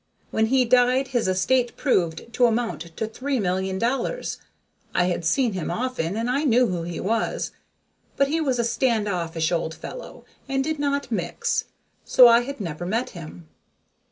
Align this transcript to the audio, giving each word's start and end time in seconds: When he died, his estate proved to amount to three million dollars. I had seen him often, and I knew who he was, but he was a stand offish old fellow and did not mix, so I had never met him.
When 0.31 0.47
he 0.47 0.65
died, 0.65 1.09
his 1.09 1.27
estate 1.27 1.77
proved 1.77 2.33
to 2.33 2.47
amount 2.47 2.97
to 2.97 3.05
three 3.05 3.39
million 3.39 3.77
dollars. 3.77 4.39
I 4.95 5.05
had 5.05 5.23
seen 5.23 5.53
him 5.53 5.69
often, 5.69 6.17
and 6.17 6.27
I 6.27 6.43
knew 6.43 6.65
who 6.65 6.81
he 6.81 6.99
was, 6.99 7.51
but 8.17 8.27
he 8.27 8.41
was 8.41 8.57
a 8.57 8.63
stand 8.63 9.07
offish 9.07 9.51
old 9.51 9.75
fellow 9.75 10.25
and 10.49 10.63
did 10.63 10.79
not 10.79 11.11
mix, 11.11 11.65
so 12.03 12.27
I 12.27 12.39
had 12.41 12.59
never 12.59 12.83
met 12.87 13.11
him. 13.11 13.47